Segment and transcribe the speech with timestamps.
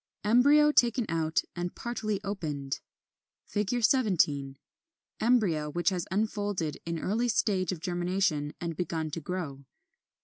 [0.23, 2.79] Embryo taken out and partly opened.
[3.45, 4.57] 17.
[5.19, 9.63] Embryo which has unfolded in early stage of germination and begun to grow.